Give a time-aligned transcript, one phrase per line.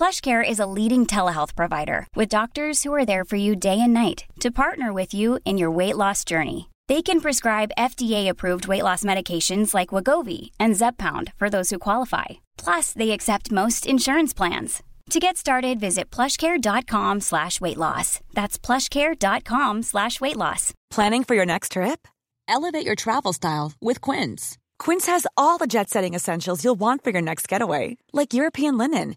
[0.00, 3.92] PlushCare is a leading telehealth provider with doctors who are there for you day and
[3.92, 6.70] night to partner with you in your weight loss journey.
[6.88, 12.40] They can prescribe FDA-approved weight loss medications like Wagovi and Zepbound for those who qualify.
[12.56, 14.82] Plus, they accept most insurance plans.
[15.10, 18.20] To get started, visit plushcare.com slash weight loss.
[18.32, 20.72] That's plushcare.com slash weight loss.
[20.88, 22.08] Planning for your next trip?
[22.48, 24.56] Elevate your travel style with Quince.
[24.78, 29.16] Quince has all the jet-setting essentials you'll want for your next getaway, like European linen,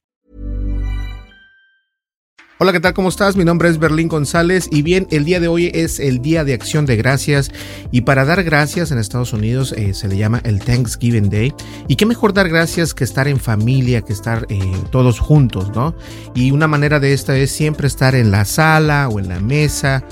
[2.63, 2.93] Hola, ¿qué tal?
[2.93, 3.35] ¿Cómo estás?
[3.35, 6.53] Mi nombre es Berlín González y bien, el día de hoy es el Día de
[6.53, 7.49] Acción de Gracias
[7.89, 11.55] y para dar gracias en Estados Unidos eh, se le llama el Thanksgiving Day
[11.87, 14.59] y qué mejor dar gracias que estar en familia, que estar eh,
[14.91, 15.95] todos juntos, ¿no?
[16.35, 20.03] Y una manera de esta es siempre estar en la sala o en la mesa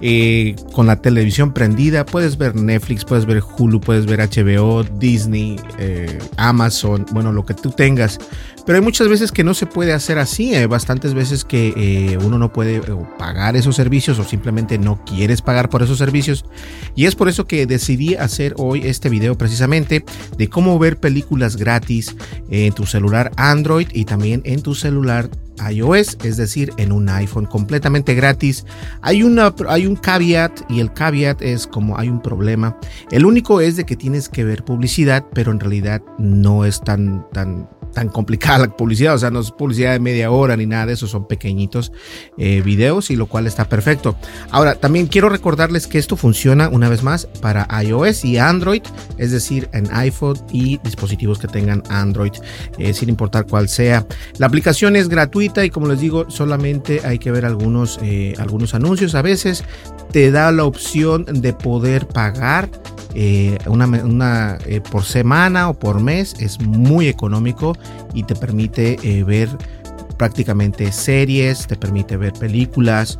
[0.00, 2.06] eh, con la televisión prendida.
[2.06, 5.56] Puedes ver Netflix, puedes ver Hulu, puedes ver HBO, Disney,
[6.38, 8.18] Amazon, bueno, lo que tú tengas.
[8.68, 10.54] Pero hay muchas veces que no se puede hacer así.
[10.54, 12.82] Hay bastantes veces que eh, uno no puede
[13.18, 16.44] pagar esos servicios o simplemente no quieres pagar por esos servicios.
[16.94, 20.04] Y es por eso que decidí hacer hoy este video precisamente
[20.36, 22.14] de cómo ver películas gratis
[22.50, 25.30] en tu celular Android y también en tu celular
[25.70, 28.66] iOS, es decir, en un iPhone completamente gratis.
[29.00, 32.78] Hay, una, hay un caveat y el caveat es como hay un problema.
[33.10, 37.26] El único es de que tienes que ver publicidad, pero en realidad no es tan,
[37.32, 40.86] tan, tan complicada la publicidad, o sea, no es publicidad de media hora ni nada
[40.86, 41.92] de eso, son pequeñitos
[42.36, 44.16] eh, videos y lo cual está perfecto.
[44.50, 48.82] Ahora, también quiero recordarles que esto funciona una vez más para iOS y Android,
[49.16, 52.32] es decir, en iPhone y dispositivos que tengan Android,
[52.78, 54.06] eh, sin importar cuál sea.
[54.38, 58.74] La aplicación es gratuita y como les digo, solamente hay que ver algunos, eh, algunos
[58.74, 59.14] anuncios.
[59.14, 59.64] A veces
[60.12, 62.70] te da la opción de poder pagar
[63.20, 67.76] eh, una, eh, por semana o por mes es muy económico
[68.14, 69.48] y te permite eh, ver
[70.16, 73.18] prácticamente series, te permite ver películas,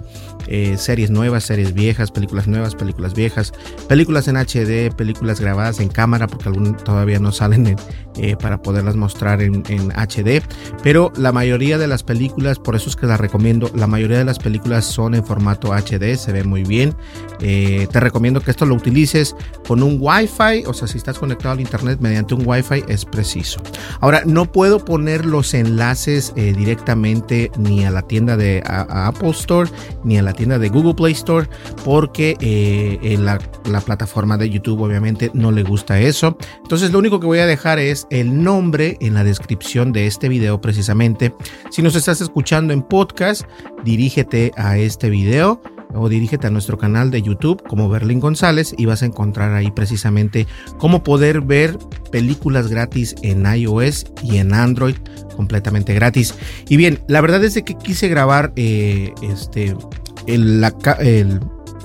[0.77, 3.53] series nuevas, series viejas, películas nuevas, películas viejas,
[3.89, 7.77] películas en HD, películas grabadas en cámara, porque algunas todavía no salen
[8.19, 10.43] eh, para poderlas mostrar en, HD.
[10.83, 14.25] Pero la mayoría de las películas, por eso es que las recomiendo, la mayoría de
[14.25, 16.95] las películas son en formato HD, se ve muy bien.
[17.41, 19.35] Eh, te recomiendo que esto lo utilices
[19.67, 23.61] con un Wi-Fi, o sea, si estás conectado al Internet mediante un Wi-Fi es preciso.
[24.01, 29.71] Ahora, no puedo poner los enlaces directamente ni a la tienda de Apple Store
[30.05, 31.49] ni a la tienda de Google Play Store
[31.85, 33.39] porque eh, la,
[33.81, 36.37] plataforma de YouTube obviamente no le gusta eso.
[36.63, 40.29] Entonces lo único que voy a dejar es el nombre en la descripción de este
[40.29, 41.35] video precisamente.
[41.71, 43.43] Si nos estás escuchando en podcast,
[43.85, 45.61] dirígete a este video
[45.95, 49.71] o dirígete a nuestro canal de YouTube como Berlín González y vas a encontrar ahí
[49.71, 50.47] precisamente
[50.79, 51.79] cómo poder ver
[52.11, 54.97] películas gratis en iOS y en Android
[55.37, 56.35] completamente gratis.
[56.69, 59.75] Y bien, la verdad es de que quise grabar eh, este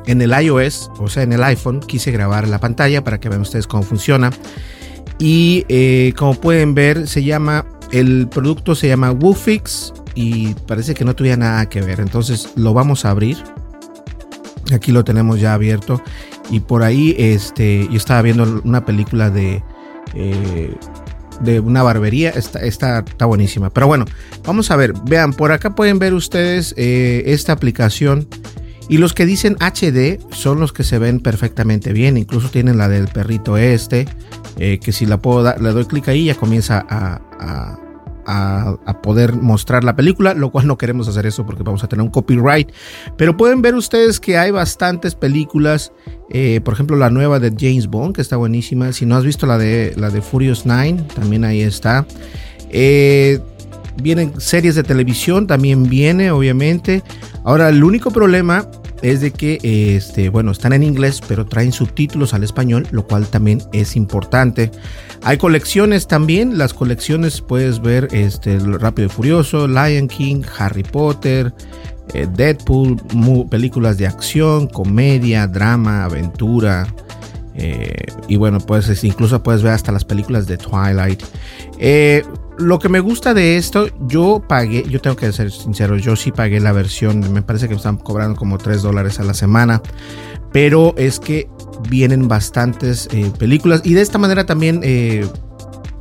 [0.05, 3.41] en el iOS, o sea, en el iPhone, quise grabar la pantalla para que vean
[3.41, 4.31] ustedes cómo funciona.
[5.19, 11.05] Y eh, como pueden ver, se llama, el producto se llama Woofix y parece que
[11.05, 11.99] no tuviera nada que ver.
[11.99, 13.37] Entonces lo vamos a abrir.
[14.73, 16.01] Aquí lo tenemos ya abierto.
[16.49, 19.63] Y por ahí, este, yo estaba viendo una película de,
[20.13, 20.75] eh,
[21.41, 22.29] de una barbería.
[22.31, 23.69] Está, está, buenísima.
[23.69, 24.05] Pero bueno,
[24.45, 24.93] vamos a ver.
[25.05, 28.27] Vean, por acá pueden ver ustedes eh, esta aplicación.
[28.89, 32.17] Y los que dicen HD son los que se ven perfectamente bien.
[32.17, 34.07] Incluso tienen la del perrito este.
[34.57, 37.21] Eh, que si la puedo dar, le doy clic ahí ya comienza a,
[38.25, 42.03] a, poder mostrar la película, lo cual no queremos hacer eso porque vamos a tener
[42.03, 42.71] un copyright.
[43.17, 45.91] Pero pueden ver ustedes que hay bastantes películas,
[46.29, 48.93] eh, por ejemplo la nueva de James Bond, que está buenísima.
[48.93, 52.05] Si no has visto la de, la de Furious 9, también ahí está.
[52.69, 53.39] Eh,
[54.01, 57.03] vienen series de televisión, también viene, obviamente.
[57.43, 58.67] Ahora, el único problema
[59.01, 59.59] es de que,
[59.95, 64.71] este, bueno, están en inglés, pero traen subtítulos al español, lo cual también es importante.
[65.23, 71.53] Hay colecciones también, las colecciones puedes ver este, Rápido y Furioso, Lion King, Harry Potter,
[72.13, 72.97] eh, Deadpool,
[73.49, 76.87] películas de acción, comedia, drama, aventura.
[77.55, 81.21] Eh, y bueno, pues incluso puedes ver hasta las películas de Twilight.
[81.77, 82.23] Eh,
[82.57, 86.31] lo que me gusta de esto, yo pagué, yo tengo que ser sincero, yo sí
[86.31, 89.81] pagué la versión, me parece que me están cobrando como 3 dólares a la semana,
[90.51, 91.49] pero es que
[91.89, 93.09] vienen bastantes
[93.39, 94.81] películas y de esta manera también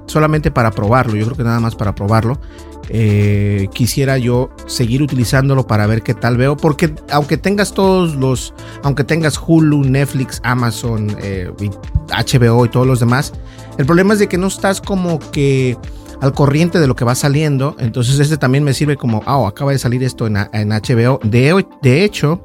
[0.07, 2.39] solamente para probarlo, yo creo que nada más para probarlo.
[2.88, 8.55] Eh, quisiera yo seguir utilizándolo para ver qué tal veo, porque aunque tengas todos los,
[8.82, 13.32] aunque tengas Hulu, Netflix, Amazon, HBO eh, y todos los demás,
[13.79, 15.79] el problema es de que no estás como que
[16.20, 19.73] al corriente de lo que va saliendo, entonces este también me sirve como, ah, acaba
[19.73, 22.44] de salir esto en, HBO, de, de hecho,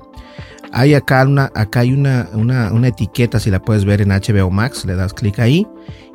[0.72, 4.50] hay acá una, acá hay una, una, una, etiqueta, si la puedes ver en HBO
[4.50, 5.68] Max, le das clic ahí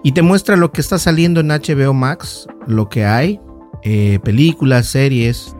[0.03, 3.41] y te muestra lo que está saliendo en HBO Max, lo que hay,
[3.85, 5.55] eh, películas, series,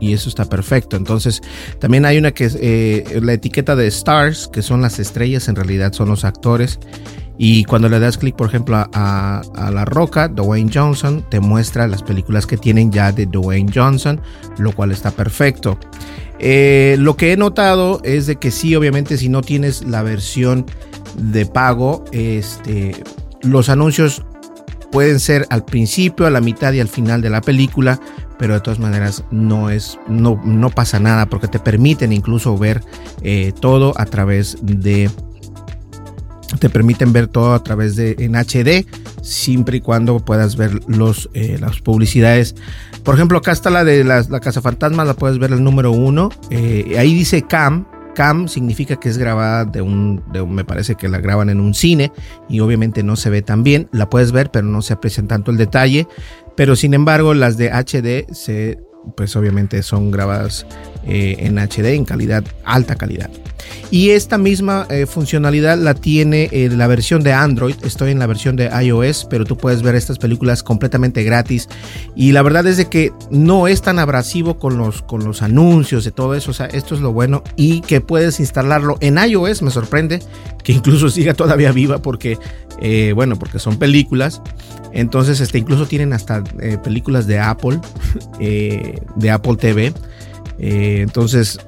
[0.00, 0.96] y eso está perfecto.
[0.96, 1.42] Entonces,
[1.80, 5.56] también hay una que es eh, la etiqueta de stars, que son las estrellas, en
[5.56, 6.78] realidad son los actores.
[7.40, 9.42] Y cuando le das clic, por ejemplo, a,
[9.72, 14.20] La Roca, Dwayne Johnson, te muestra las películas que tienen ya de Dwayne Johnson,
[14.58, 15.78] lo cual está perfecto.
[16.40, 20.66] Eh, lo que he notado es de que sí, obviamente, si no tienes la versión
[21.16, 22.96] de pago, este,
[23.42, 24.24] los anuncios
[24.90, 28.00] pueden ser al principio, a la mitad y al final de la película,
[28.38, 32.82] pero de todas maneras no es, no, no pasa nada porque te permiten incluso ver
[33.22, 35.10] eh, todo a través de
[36.60, 38.86] te permiten ver todo a través de en HD
[39.22, 42.54] siempre y cuando puedas ver los eh, las publicidades.
[43.02, 46.30] Por ejemplo acá está la de la, casa fantasma la puedes ver el número uno.
[46.50, 47.86] Eh, ahí dice cam
[48.18, 52.10] cam significa que es grabada de un, me parece que la graban en un cine
[52.48, 55.52] y obviamente no se ve tan bien, la puedes ver pero no se aprecia tanto
[55.52, 56.08] el detalle,
[56.56, 58.80] pero sin embargo las de HD se,
[59.16, 60.66] pues obviamente son grabadas
[61.06, 63.30] eh, en HD en calidad, alta calidad.
[63.90, 67.74] Y esta misma eh, funcionalidad la tiene eh, la versión de Android.
[67.82, 71.68] Estoy en la versión de iOS, pero tú puedes ver estas películas completamente gratis.
[72.14, 76.04] Y la verdad es de que no es tan abrasivo con los, con los anuncios
[76.04, 76.50] de todo eso.
[76.50, 77.42] O sea, esto es lo bueno.
[77.56, 79.62] Y que puedes instalarlo en iOS.
[79.62, 80.20] Me sorprende
[80.62, 82.38] que incluso siga todavía viva porque,
[83.14, 84.42] bueno, porque son películas.
[84.92, 86.44] Entonces, este, incluso tienen hasta
[86.82, 87.80] películas de Apple,
[88.38, 89.94] de Apple TV.
[90.58, 91.58] Entonces,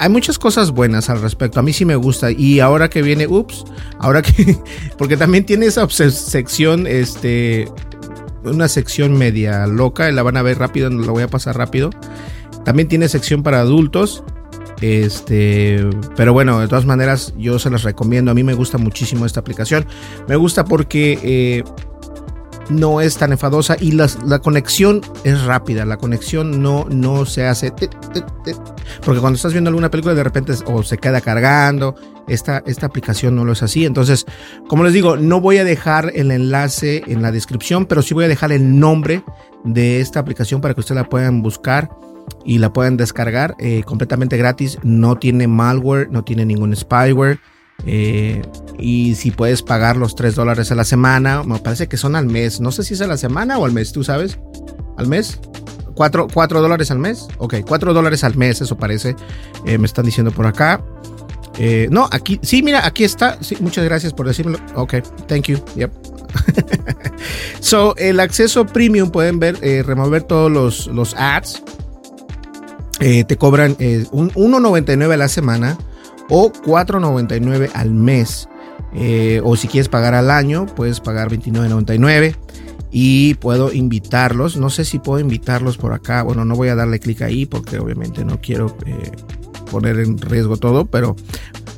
[0.00, 1.60] hay muchas cosas buenas al respecto.
[1.60, 2.30] A mí sí me gusta.
[2.30, 3.64] Y ahora que viene, ups,
[3.98, 4.56] ahora que.
[4.98, 7.68] Porque también tiene esa sección, este.
[8.42, 10.10] Una sección media loca.
[10.10, 11.90] La van a ver rápido, la voy a pasar rápido.
[12.64, 14.24] También tiene sección para adultos.
[14.80, 15.86] Este,
[16.16, 18.30] pero bueno, de todas maneras, yo se las recomiendo.
[18.30, 19.84] A mí me gusta muchísimo esta aplicación.
[20.28, 21.64] Me gusta porque eh,
[22.70, 27.72] no es tan enfadosa y la conexión es rápida, la conexión no, no se hace...
[27.72, 31.94] porque cuando estás viendo alguna película de repente o se queda cargando,
[32.28, 33.84] esta, esta aplicación no lo es así.
[33.84, 34.26] Entonces,
[34.68, 38.24] como les digo, no voy a dejar el enlace en la descripción, pero sí voy
[38.24, 39.22] a dejar el nombre
[39.64, 41.90] de esta aplicación para que ustedes la puedan buscar
[42.44, 44.78] y la puedan descargar eh, completamente gratis.
[44.82, 47.40] No tiene malware, no tiene ningún spyware.
[47.86, 48.42] Eh,
[48.78, 52.26] y si puedes pagar los 3 dólares a la semana, me parece que son al
[52.26, 52.60] mes.
[52.60, 54.38] No sé si es a la semana o al mes, ¿tú sabes?
[54.96, 55.40] ¿Al mes?
[55.94, 56.28] 4,
[56.62, 57.28] dólares al mes.
[57.38, 59.16] Ok, 4 dólares al mes, eso parece.
[59.66, 60.82] Eh, me están diciendo por acá.
[61.58, 63.38] Eh, no, aquí, sí, mira, aquí está.
[63.60, 64.58] muchas gracias por decirlo.
[64.74, 64.94] Ok,
[65.26, 65.58] thank you.
[65.76, 65.92] Yep.
[67.60, 71.62] so, el acceso premium, pueden ver, remover todos los, los ads.
[72.98, 73.76] te cobran
[74.12, 75.76] un 1.99 a la semana
[76.30, 78.48] o 4.99 al mes.
[78.94, 82.36] Eh, o si quieres pagar al año, puedes pagar 29.99
[82.90, 84.56] y puedo invitarlos.
[84.56, 86.22] No sé si puedo invitarlos por acá.
[86.22, 89.12] Bueno, no voy a darle clic ahí porque obviamente no quiero eh,
[89.70, 91.14] poner en riesgo todo, pero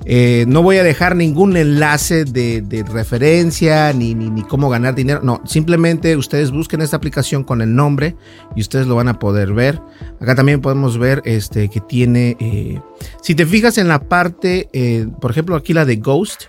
[0.04, 5.20] eh, no voy a dejar ningún enlace de, referencia ni, ni, cómo ganar dinero.
[5.22, 8.16] No, simplemente ustedes busquen esta aplicación con el nombre
[8.56, 9.80] y ustedes lo van a poder ver.
[10.22, 12.80] Acá también podemos ver este, que tiene, eh,
[13.22, 16.44] si te fijas en la parte, eh, por ejemplo aquí la de Ghost,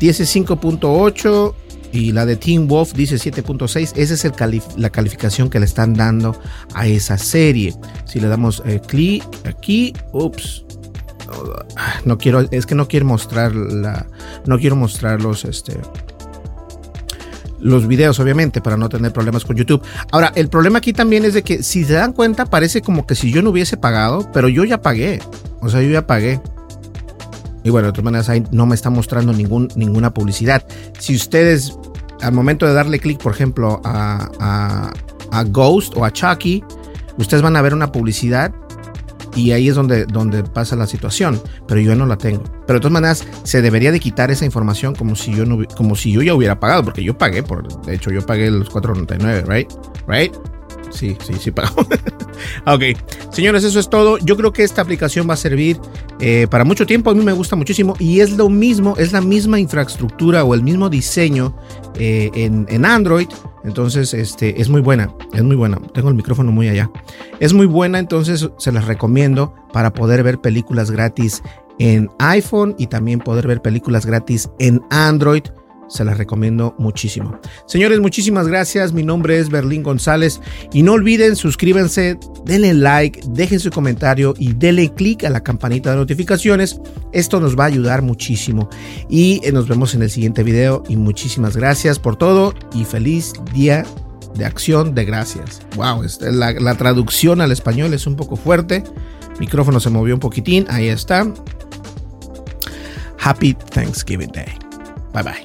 [0.00, 1.54] dice 5.8
[1.92, 3.92] y la de Teen Wolf dice 7.6.
[3.94, 6.34] Esa es el la calificación que le están dando
[6.72, 7.74] a esa serie.
[8.06, 10.64] Si le damos clic aquí, ups,
[12.06, 14.06] no quiero, es que no quiero mostrar la,
[14.46, 15.78] no quiero mostrar los, este,
[17.60, 19.82] los videos, obviamente, para no tener problemas con YouTube.
[20.12, 23.14] Ahora, el problema aquí también es de que si se dan cuenta, parece como que
[23.14, 25.20] si yo no hubiese pagado, pero yo ya pagué.
[25.60, 26.40] O sea, yo ya pagué.
[27.64, 30.64] Y bueno, de todas maneras, ahí no me está mostrando ningún, ninguna publicidad.
[30.98, 31.76] Si ustedes,
[32.22, 34.92] al momento de darle clic, por ejemplo, a,
[35.30, 36.64] a, Ghost o a Chucky,
[37.18, 38.52] ustedes van a ver una publicidad
[39.34, 42.42] y ahí es donde, donde pasa la situación, pero yo no la tengo.
[42.66, 45.96] Pero de todas maneras, se debería de quitar esa información como si yo, no, como
[45.96, 49.46] si yo ya hubiera pagado, porque yo pagué, por, de hecho yo pagué los 4.99,
[49.46, 49.70] right?
[50.06, 50.34] Right?
[50.90, 51.86] Sí, sí, sí pagamos.
[52.66, 52.82] ok,
[53.30, 54.18] señores, eso es todo.
[54.18, 55.78] Yo creo que esta aplicación va a servir
[56.20, 57.10] eh, para mucho tiempo.
[57.10, 60.62] A mí me gusta muchísimo y es lo mismo, es la misma infraestructura o el
[60.62, 61.54] mismo diseño
[61.98, 63.28] eh, en, en, Android.
[63.64, 65.78] Entonces, este, es muy buena, es muy buena.
[65.92, 66.90] Tengo el micrófono muy allá.
[67.40, 71.42] Es muy buena, entonces se las recomiendo para poder ver películas gratis
[71.78, 75.42] en iPhone y también poder ver películas gratis en Android
[75.88, 77.38] se las recomiendo muchísimo.
[77.66, 78.92] Señores, muchísimas gracias.
[78.92, 80.40] Mi nombre es Berlín González.
[80.72, 85.90] Y no olviden, suscríbanse, denle like, dejen su comentario y denle click a la campanita
[85.90, 86.80] de notificaciones.
[87.12, 88.68] Esto nos va a ayudar muchísimo.
[89.08, 90.84] Y eh, nos vemos en el siguiente video.
[90.88, 93.84] Y muchísimas gracias por todo y feliz día
[94.38, 95.60] de acción de gracias.
[95.76, 98.82] Wow, este, la, traducción al español es un poco fuerte.
[99.38, 100.66] micrófono se movió un poquitín.
[100.70, 101.26] Ahí está.
[103.18, 104.56] Happy Thanksgiving Day.
[105.12, 105.44] Bye bye.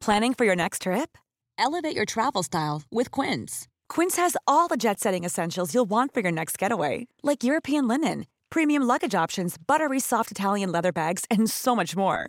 [0.00, 1.16] Planning for your next trip?
[1.56, 3.68] Elevate your travel style with Quince.
[3.88, 7.86] Quince has all the jet setting essentials you'll want for your next getaway, like European
[7.88, 12.28] linen, premium luggage options, buttery soft Italian leather bags, and so much more.